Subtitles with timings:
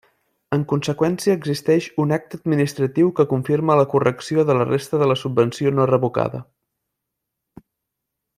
[0.55, 5.19] En conseqüència existeix un acte administratiu que confirma la correcció de la resta de la
[5.25, 6.43] subvenció no revocada.